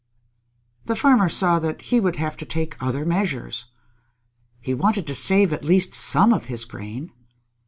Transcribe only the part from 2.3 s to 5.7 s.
to take other measures. He wanted to save at